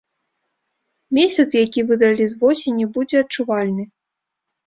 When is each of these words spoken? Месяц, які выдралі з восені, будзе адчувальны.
Месяц, 1.17 1.45
які 1.65 1.81
выдралі 1.91 2.25
з 2.31 2.39
восені, 2.43 2.85
будзе 2.97 3.17
адчувальны. 3.27 3.83